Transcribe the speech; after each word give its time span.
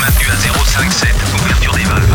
maintenu 0.00 0.26
à 0.30 0.36
057. 0.36 1.08
Ouverture 1.42 1.72
des 1.74 1.84
valves. 1.84 2.14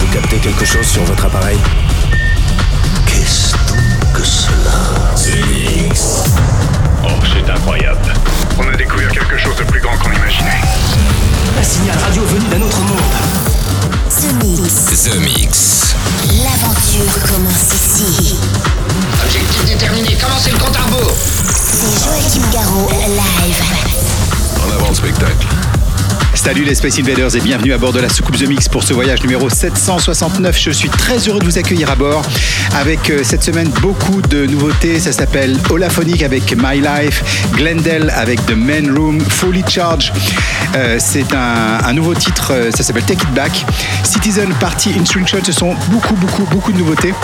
Vous 0.00 0.06
captez 0.12 0.36
quelque 0.38 0.64
chose 0.64 0.86
sur 0.86 1.04
votre 1.04 1.24
appareil 1.24 1.58
Qu'est-ce 3.06 3.52
donc 3.66 4.12
que 4.14 4.24
cela 4.24 5.14
Oh, 7.04 7.08
c'est 7.32 7.50
incroyable. 7.50 8.12
On 8.58 8.68
a 8.68 8.76
découvert 8.76 9.10
quelque 9.10 9.36
chose 9.38 9.56
de 9.56 9.64
plus 9.64 9.80
grand 9.80 9.96
qu'on 9.98 10.12
imaginait. 10.12 10.60
Un 11.58 11.62
signal 11.62 11.98
radio 11.98 12.24
venu 12.24 12.46
d'un 12.48 12.62
autre 12.62 12.80
monde. 12.80 12.98
The 14.20 14.44
Mix. 14.44 15.04
The 15.04 15.16
Mix. 15.20 15.94
L'aventure 16.42 17.22
commence 17.26 17.74
ici. 17.74 18.36
Objectif 19.24 19.64
déterminé, 19.66 20.16
commencez 20.20 20.50
le 20.50 20.58
compte 20.58 20.76
à 20.76 20.82
rebours 20.82 21.14
C'est 21.54 22.04
Joachim 22.04 22.48
Garraud, 22.52 22.88
live. 22.90 23.62
En 24.66 24.70
avant 24.74 24.88
le 24.88 24.94
spectacle. 24.94 25.46
Salut 26.34 26.64
les 26.64 26.74
Space 26.74 26.98
Invaders 26.98 27.34
et 27.36 27.40
bienvenue 27.40 27.72
à 27.72 27.78
bord 27.78 27.92
de 27.92 28.00
la 28.00 28.08
soucoupe 28.08 28.36
The 28.36 28.46
Mix 28.46 28.68
pour 28.68 28.82
ce 28.82 28.92
voyage 28.92 29.22
numéro 29.22 29.48
769. 29.48 30.58
Je 30.58 30.70
suis 30.70 30.88
très 30.88 31.18
heureux 31.28 31.40
de 31.40 31.44
vous 31.44 31.58
accueillir 31.58 31.90
à 31.90 31.96
bord 31.96 32.22
avec 32.76 33.10
euh, 33.10 33.22
cette 33.24 33.42
semaine 33.42 33.68
beaucoup 33.80 34.20
de 34.22 34.46
nouveautés. 34.46 35.00
Ça 35.00 35.12
s'appelle 35.12 35.58
Holaphonic 35.70 36.22
avec 36.22 36.54
My 36.56 36.80
Life, 36.80 37.46
Glendale 37.54 38.12
avec 38.14 38.44
The 38.46 38.52
Man 38.52 38.96
Room, 38.96 39.20
Fully 39.20 39.64
Charge. 39.68 40.12
Euh, 40.76 40.98
c'est 41.00 41.32
un, 41.34 41.92
nouveau 41.94 42.14
titre, 42.14 42.52
euh, 42.52 42.70
ça 42.70 42.82
s'appelle 42.82 43.04
Take 43.04 43.24
It 43.24 43.34
Back. 43.34 43.64
Citizen 44.04 44.52
Party 44.60 44.94
Instruction, 45.00 45.38
ce 45.42 45.52
sont 45.52 45.74
beaucoup, 45.90 46.14
beaucoup, 46.14 46.44
beaucoup 46.50 46.72
de 46.72 46.78
nouveautés. 46.78 47.14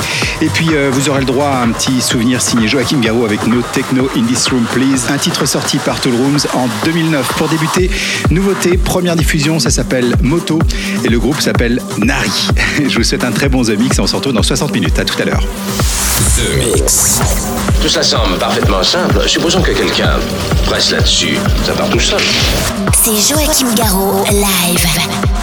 Et 0.41 0.49
puis 0.49 0.71
vous 0.91 1.09
aurez 1.09 1.21
le 1.21 1.27
droit 1.27 1.49
à 1.49 1.63
un 1.63 1.71
petit 1.71 2.01
souvenir 2.01 2.43
signé 2.43 2.69
Joachim 2.69 3.01
Garraud 3.01 3.25
avec 3.25 3.47
No 3.47 3.63
Techno 3.73 4.11
in 4.17 4.25
This 4.25 4.49
Room 4.49 4.65
Please, 4.73 5.13
un 5.13 5.19
titre 5.19 5.47
sorti 5.47 5.79
par 5.79 6.01
Tool 6.01 6.15
Rooms 6.15 6.41
en 6.55 6.69
2009. 6.85 7.27
Pour 7.37 7.49
débuter, 7.49 7.91
nouveauté, 8.31 8.77
première 8.95 9.17
diffusion, 9.17 9.59
ça 9.59 9.71
s'appelle 9.71 10.15
Moto 10.23 10.61
et 11.05 11.09
le 11.09 11.19
groupe 11.19 11.41
s'appelle 11.41 11.83
Nari. 11.99 12.31
Je 12.89 12.97
vous 12.97 13.03
souhaite 13.03 13.25
un 13.25 13.33
très 13.33 13.49
bon 13.49 13.65
The 13.65 13.77
Mix 13.77 13.99
et 13.99 14.01
on 14.01 14.07
se 14.07 14.15
retrouve 14.15 14.35
dans 14.35 14.43
60 14.45 14.73
minutes. 14.73 14.97
À 15.01 15.05
tout 15.05 15.21
à 15.21 15.25
l'heure. 15.25 15.43
The 15.43 16.57
Mix. 16.59 17.21
Tout 17.83 17.89
cela 17.89 18.05
semble 18.05 18.39
parfaitement 18.39 18.85
simple. 18.85 19.29
Supposons 19.29 19.63
que 19.63 19.73
quelqu'un 19.73 20.21
presse 20.67 20.93
là-dessus. 20.93 21.37
Ça 21.67 21.73
part 21.73 21.91
tout 21.91 21.99
seul. 21.99 22.21
C'est 22.93 23.35
Joachim 23.35 23.75
Garraud, 23.75 24.23
live. 24.31 25.34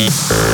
Peace. 0.00 0.49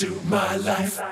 Joachim 0.00 1.07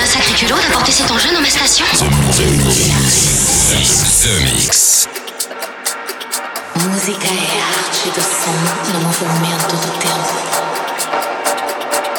Un 0.00 0.06
sacré 0.06 0.32
culot 0.32 0.56
d'apporter 0.56 0.92
cet 0.92 1.10
engin 1.10 1.32
dans 1.34 1.42
ma 1.42 1.50
station 1.50 1.84
The 4.22 4.32
Mix. 4.44 5.08
Música 6.76 7.26
é 7.26 7.60
arte 7.60 8.08
do 8.08 8.22
som 8.22 8.60
no 8.94 9.00
movimento 9.00 9.76
do 9.76 9.90
tempo. 9.98 10.36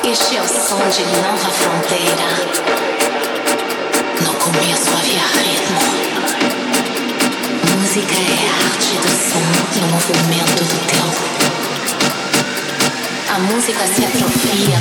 Este 0.04 0.38
é 0.38 0.42
o 0.42 0.48
som 0.48 0.78
de 0.90 1.04
nova 1.24 1.50
fronteira. 1.50 2.30
No 4.22 4.34
começo 4.34 4.90
havia 5.00 5.26
ritmo. 5.42 5.82
Música 7.80 8.14
é 8.14 8.46
arte 8.64 8.94
do 9.02 9.14
som 9.28 9.46
no 9.82 9.88
movimento 9.88 10.64
do 10.66 10.78
tempo. 10.86 11.22
A 13.34 13.40
música 13.40 13.84
se 13.88 14.06
atrofia. 14.06 14.80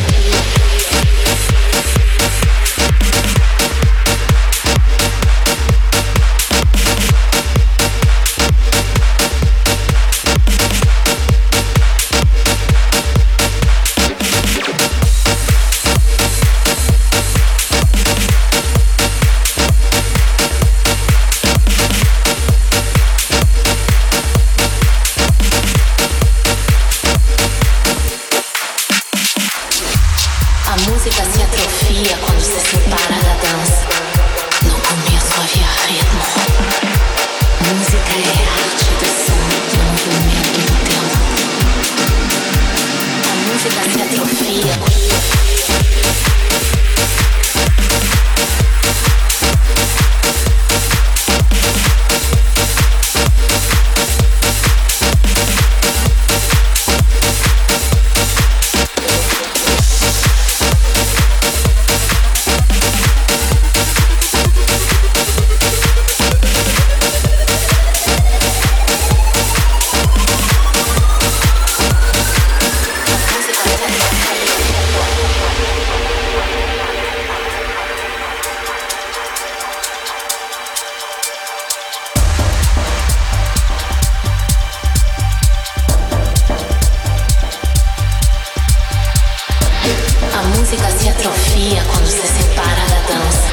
Quando 91.23 92.07
se 92.07 92.27
separa 92.27 92.81
da 92.89 93.01
dança. 93.13 93.45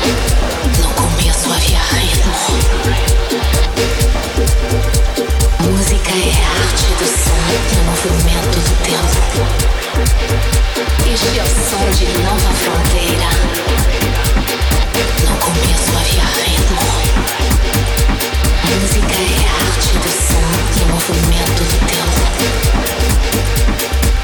No 0.82 0.90
começo 0.92 1.52
havia 1.52 1.82
ritmo. 2.00 2.34
Música 5.64 6.12
é 6.12 6.32
a 6.32 6.50
arte 6.64 6.88
do 6.98 7.06
som 7.06 7.36
no 7.76 7.82
movimento 7.92 8.58
do 8.60 8.74
tempo. 8.84 9.20
Este 11.12 11.30
é 11.38 11.44
o 11.44 11.48
som 11.48 11.84
de 11.92 12.08
nova 12.24 12.52
fronteira. 12.54 13.30
No 15.28 15.36
começo 15.40 15.92
havia 16.00 16.28
ritmo. 16.46 16.84
Música 18.64 19.12
é 19.12 19.44
a 19.44 19.56
arte 19.68 19.92
do 19.98 20.12
som 20.24 20.48
no 20.80 20.86
movimento 20.94 21.62
do 21.64 21.78
tempo. 21.86 22.22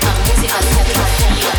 A 0.01 0.11
música 0.29 0.59
se 0.61 0.79
atrofia. 0.79 1.51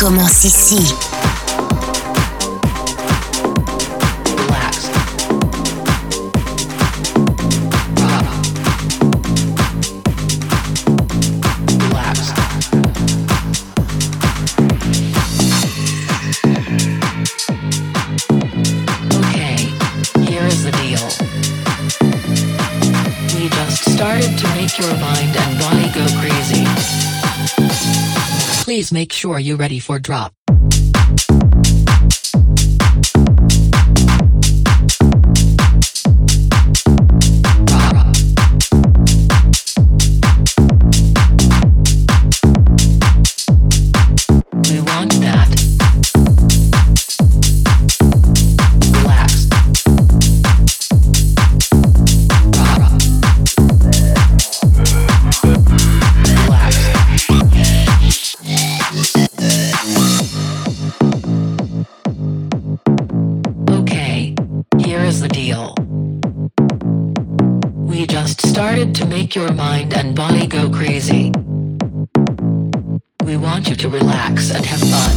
commence 0.00 0.44
ici. 0.46 0.99
Please 28.80 28.92
make 28.92 29.12
sure 29.12 29.38
you're 29.38 29.58
ready 29.58 29.78
for 29.78 29.98
drop. 29.98 30.39
make 69.30 69.36
your 69.36 69.52
mind 69.54 69.94
and 69.94 70.16
body 70.16 70.44
go 70.44 70.68
crazy. 70.70 71.30
We 73.24 73.36
want 73.36 73.68
you 73.68 73.76
to 73.76 73.88
relax 73.88 74.50
and 74.50 74.66
have 74.66 74.80
fun. 74.80 75.16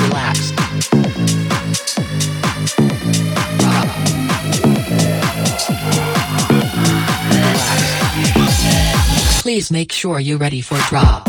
Relax. 0.00 0.52
Relax. 8.32 9.42
Please 9.42 9.70
make 9.70 9.92
sure 9.92 10.18
you're 10.18 10.38
ready 10.38 10.62
for 10.62 10.78
drop. 10.88 11.28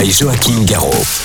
by 0.00 0.06
Joachim 0.08 0.64
Garraud. 0.64 1.19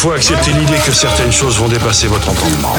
faut 0.00 0.12
accepter 0.12 0.52
l'idée 0.52 0.78
que 0.86 0.92
certaines 0.92 1.30
choses 1.30 1.58
vont 1.58 1.68
dépasser 1.68 2.06
votre 2.06 2.30
entendement. 2.30 2.74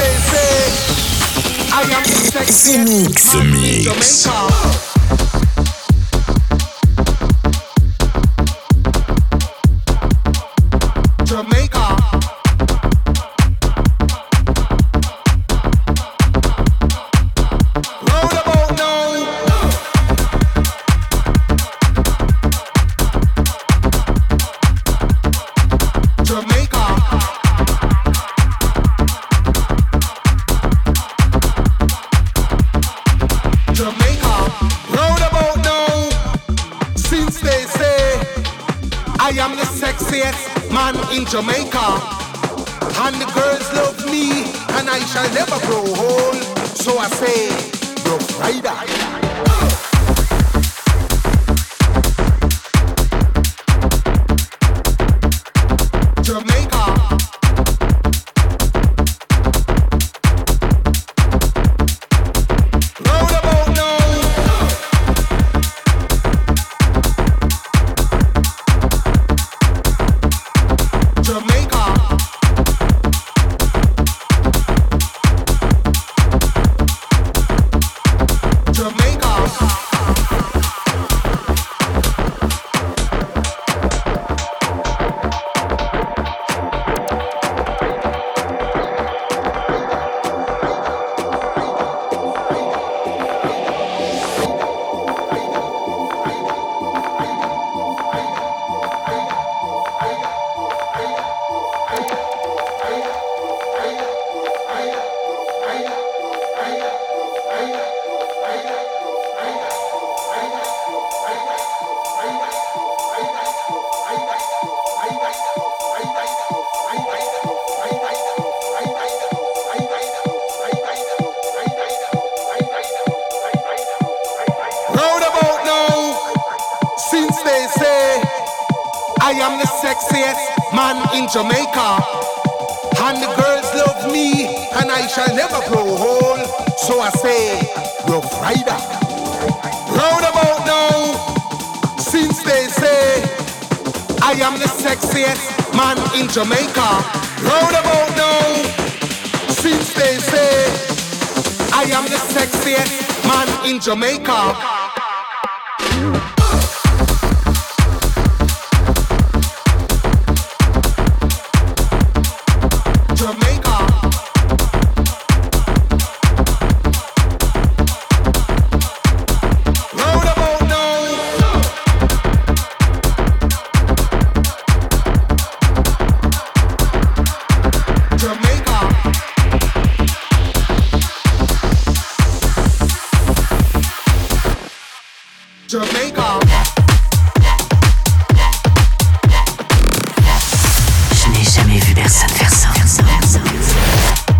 Jamaica. 153.91 154.30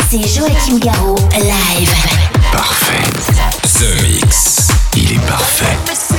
C'est 0.10 0.28
Joachim 0.28 0.78
Garraud, 0.80 1.16
live. 1.40 1.94
Parfait. 2.52 3.02
The 3.80 4.02
Mix. 4.02 4.68
Il 4.98 5.14
est 5.14 5.26
parfait. 5.26 6.11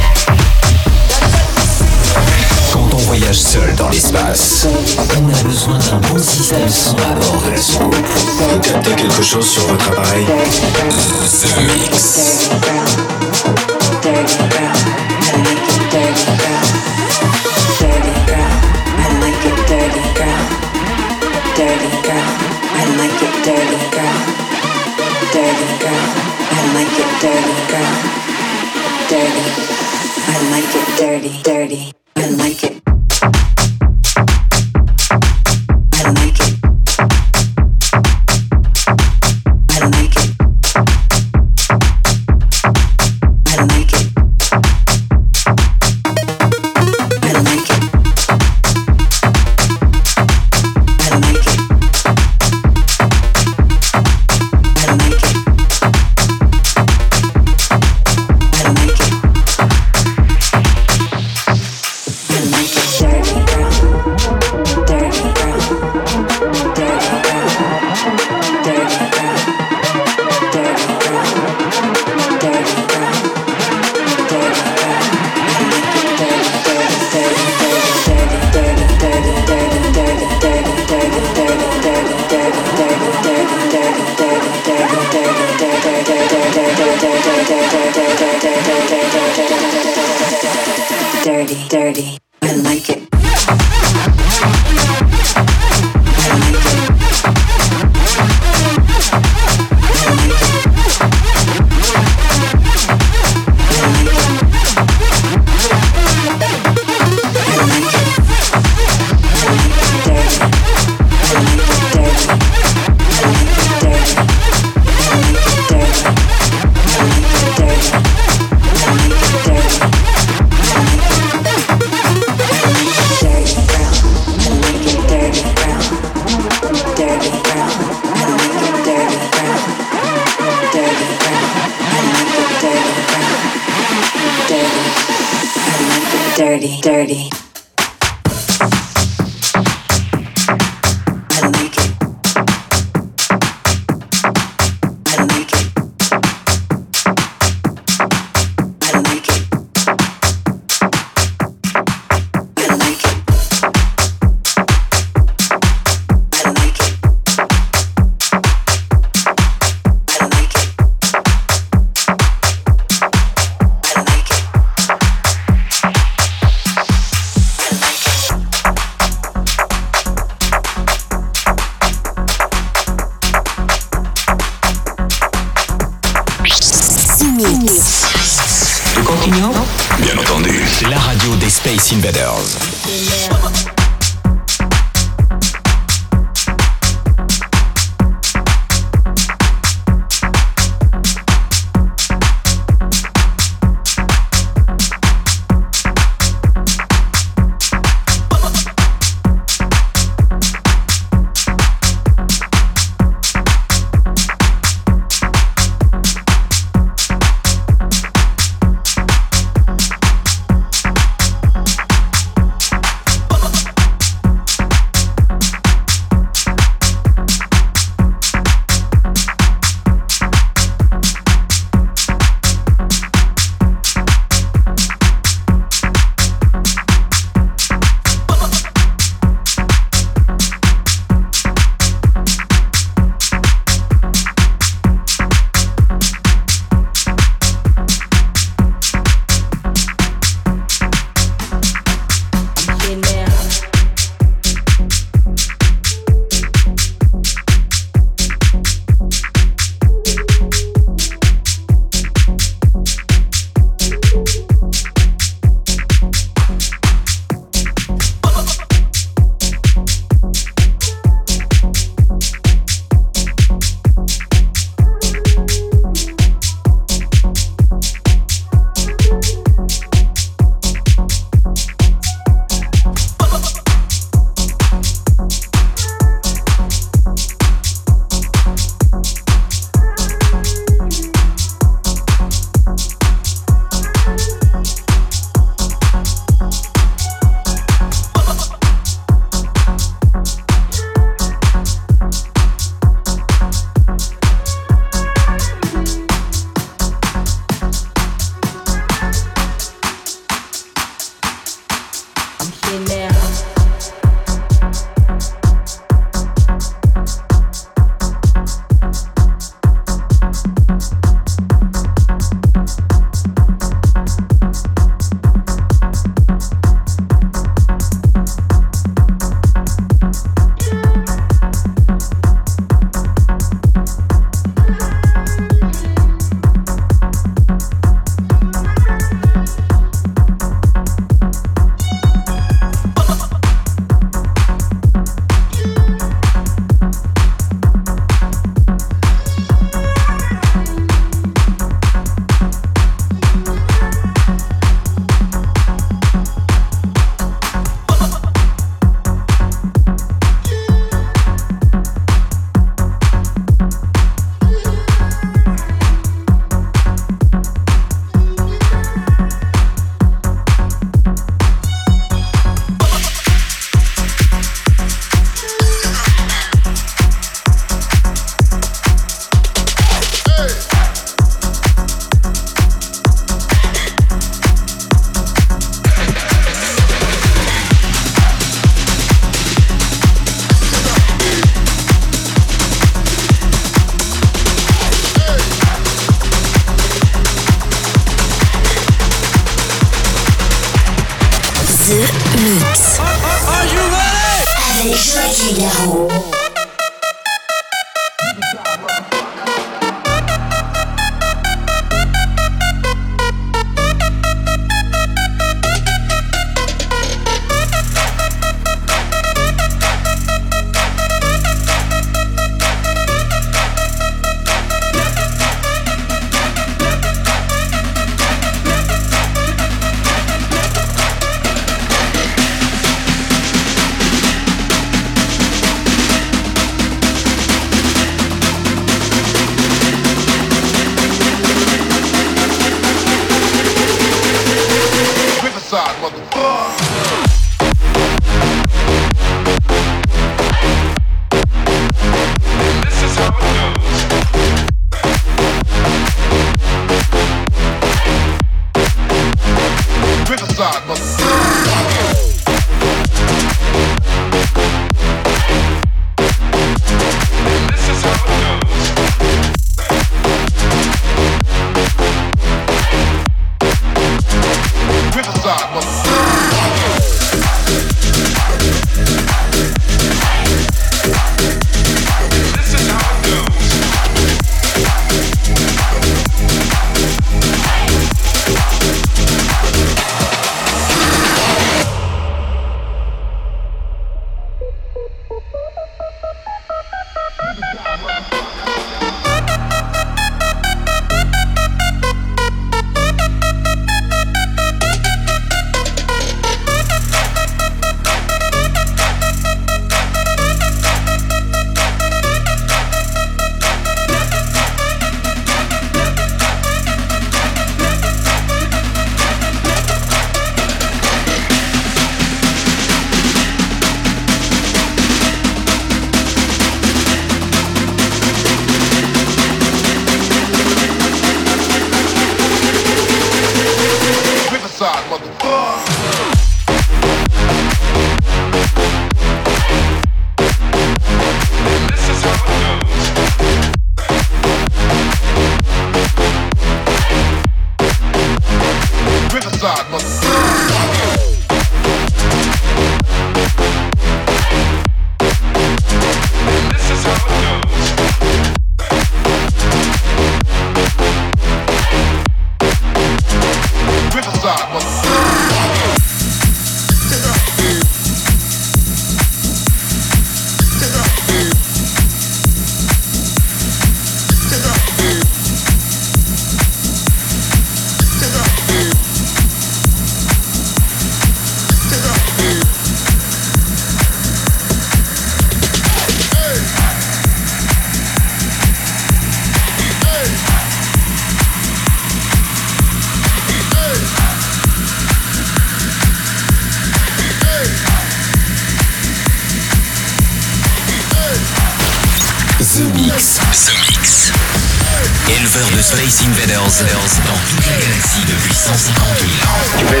De 599.31 600.00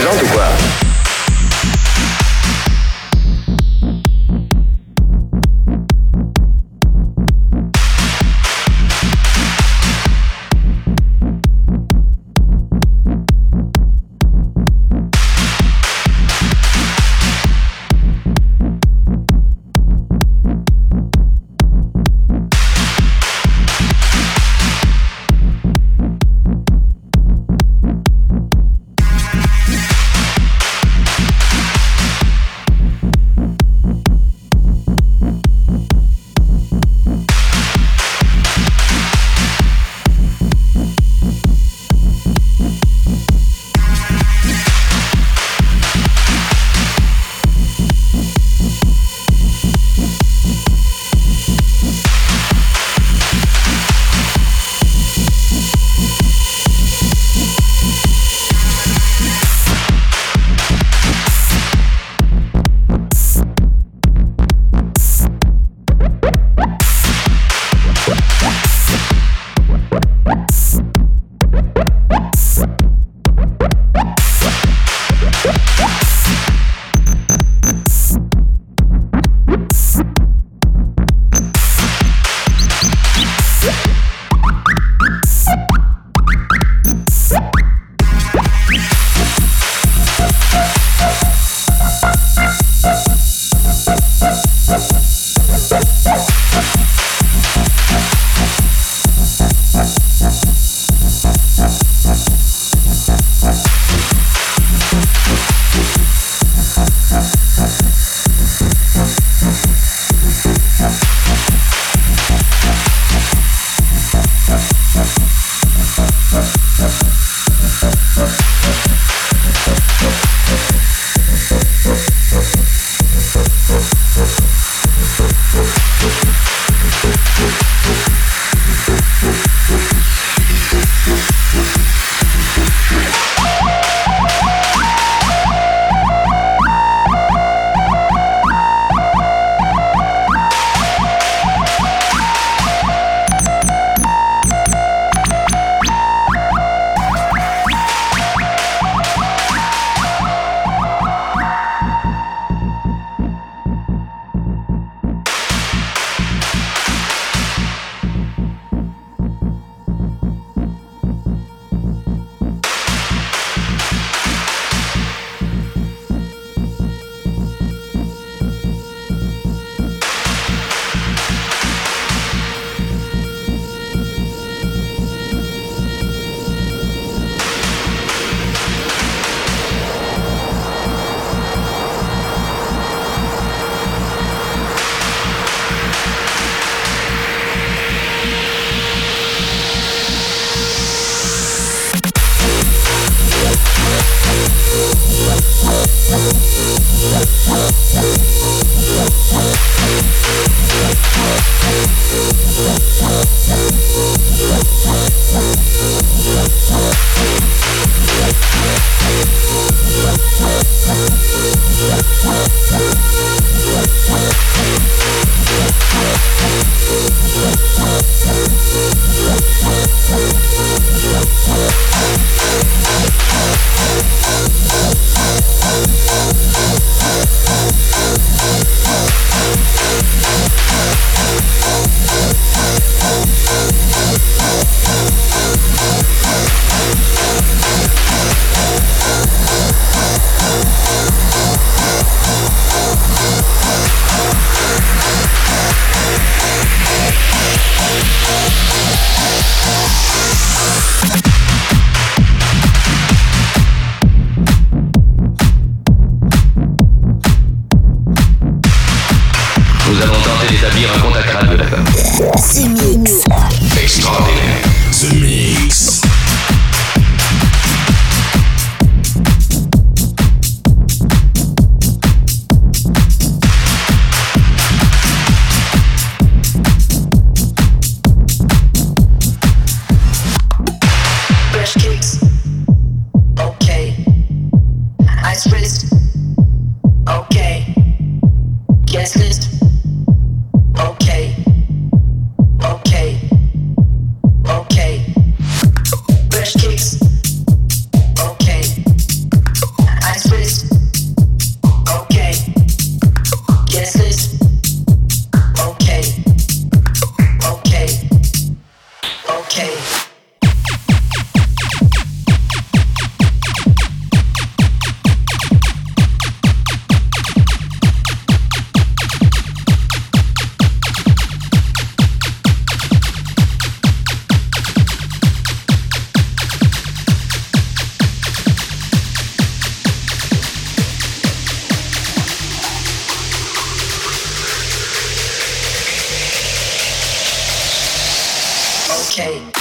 Okay. 339.11 339.60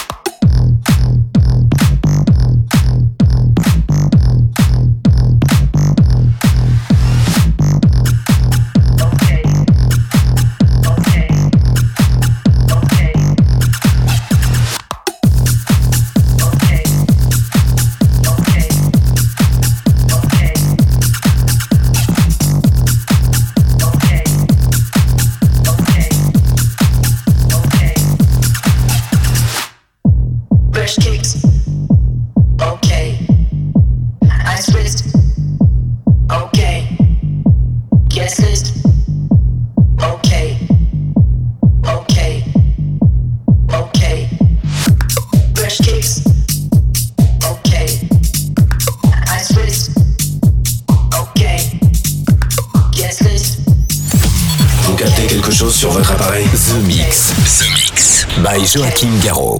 Joachim 58.73 59.11
Garraud. 59.21 59.60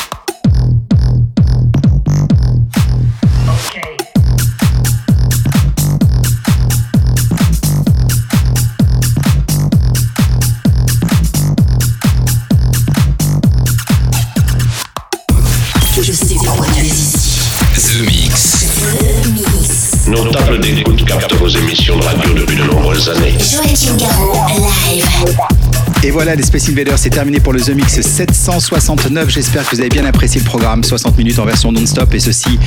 Et 26.11 26.13
voilà, 26.13 26.35
les 26.35 26.43
Space 26.43 26.67
Invaders, 26.67 26.99
c'est 26.99 27.09
terminé 27.09 27.39
pour 27.39 27.53
le 27.53 27.61
The 27.61 27.69
Mix 27.69 28.01
769. 28.01 29.29
J'espère 29.29 29.63
que 29.63 29.73
vous 29.73 29.79
avez 29.79 29.87
bien 29.87 30.03
apprécié 30.03 30.41
le 30.41 30.45
programme. 30.45 30.83
60 30.83 31.17
minutes 31.17 31.39
en 31.39 31.45
version 31.45 31.71
non-stop 31.71 32.13
et 32.13 32.19
ceci 32.19 32.59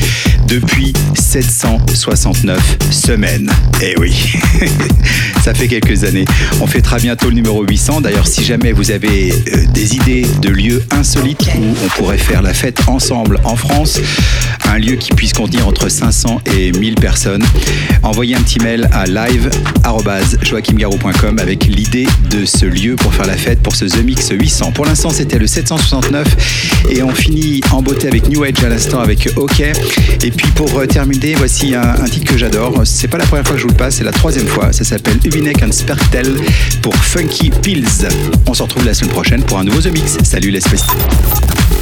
depuis 0.48 0.94
769 1.14 2.78
semaines. 2.90 3.52
Eh 3.82 3.98
oui, 3.98 4.32
ça 5.44 5.52
fait 5.52 5.68
quelques 5.68 6.04
années. 6.04 6.24
On 6.62 6.66
fêtera 6.66 6.96
bientôt 6.96 7.28
le 7.28 7.34
numéro 7.34 7.62
800. 7.62 8.00
D'ailleurs, 8.00 8.26
si 8.26 8.42
jamais 8.42 8.72
vous 8.72 8.90
avez 8.90 9.30
euh, 9.32 9.66
des 9.74 9.94
idées 9.94 10.26
de 10.40 10.48
lieux 10.48 10.82
insolites 10.90 11.46
où 11.58 11.76
on 11.84 11.88
pourrait 11.98 12.16
faire 12.16 12.40
la 12.40 12.54
fête 12.54 12.80
ensemble 12.86 13.40
en 13.44 13.56
France, 13.56 14.00
un 14.74 14.78
lieu 14.78 14.96
qui 14.96 15.12
puisse 15.12 15.32
contenir 15.32 15.66
entre 15.68 15.88
500 15.88 16.40
et 16.56 16.72
1000 16.72 16.96
personnes, 16.96 17.44
envoyez 18.02 18.34
un 18.34 18.40
petit 18.40 18.58
mail 18.58 18.88
à 18.90 19.06
live.joachimgarou.com 19.06 21.38
avec 21.38 21.66
l'idée 21.66 22.08
de 22.30 22.44
ce 22.44 22.66
lieu 22.66 22.96
pour 22.96 23.14
faire 23.14 23.26
la 23.26 23.36
fête 23.36 23.60
pour 23.60 23.76
ce 23.76 23.84
The 23.84 24.02
Mix 24.02 24.30
800. 24.32 24.72
Pour 24.72 24.84
l'instant, 24.84 25.10
c'était 25.10 25.38
le 25.38 25.46
769 25.46 26.88
et 26.90 27.04
on 27.04 27.14
finit 27.14 27.60
en 27.70 27.82
beauté 27.82 28.08
avec 28.08 28.28
New 28.28 28.42
Age 28.42 28.64
à 28.64 28.68
l'instant 28.68 28.98
avec 28.98 29.28
OK. 29.36 29.60
Et 29.60 30.32
puis 30.32 30.48
pour 30.56 30.76
euh, 30.76 30.86
terminer, 30.86 31.36
voici 31.36 31.76
un, 31.76 31.94
titre 32.06 32.32
que 32.32 32.38
j'adore. 32.38 32.82
C'est 32.84 33.06
pas 33.06 33.18
la 33.18 33.26
première 33.26 33.46
fois 33.46 33.54
que 33.54 33.60
je 33.60 33.66
vous 33.66 33.72
le 33.72 33.76
passe, 33.76 33.94
c'est 33.96 34.04
la 34.04 34.10
troisième 34.10 34.48
fois. 34.48 34.72
Ça 34.72 34.82
s'appelle 34.82 35.20
Ubinek 35.24 35.62
and 35.62 35.70
Spertel 35.70 36.34
pour 36.82 36.96
Funky 36.96 37.52
Pills. 37.62 38.08
On 38.48 38.54
se 38.54 38.64
retrouve 38.64 38.84
la 38.84 38.94
semaine 38.94 39.12
prochaine 39.12 39.44
pour 39.44 39.60
un 39.60 39.64
nouveau 39.64 39.80
The 39.80 39.92
Mix. 39.92 40.18
Salut 40.24 40.50
les 40.50 40.60
Space. 40.60 40.82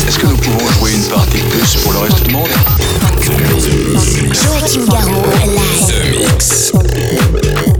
Est-ce 0.06 0.18
que 0.18 0.26
nous 0.26 0.36
pouvons 0.36 0.70
jouer 0.72 0.94
une 0.94 1.04
partie 1.04 1.38
de 1.38 1.48
plus 1.48 1.76
pour 1.82 1.92
le 1.92 1.98
reste 2.00 2.22
du 2.24 2.32
monde? 2.32 2.48
Joachim 4.32 4.84
Garraud, 4.86 5.24
live. 5.46 5.86
The 5.86 6.32
Mix. 6.32 7.71